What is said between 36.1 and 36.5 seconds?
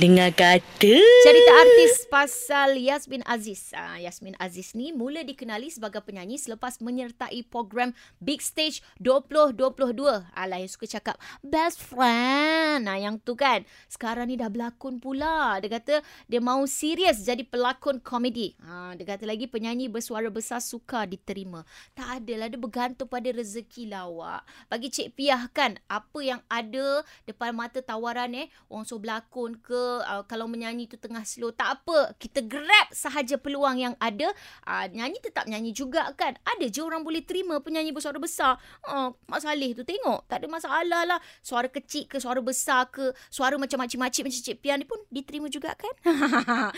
kan.